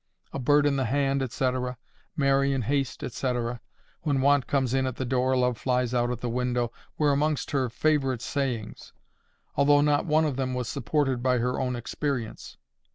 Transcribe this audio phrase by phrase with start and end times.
[0.33, 5.37] "A bird in the hand," &c.—"Marry in haste," &c.—"When want comes in at the door
[5.37, 8.93] love flies out at the window," were amongst her favourite sayings;
[9.55, 12.57] although not one of them was supported by her own experience.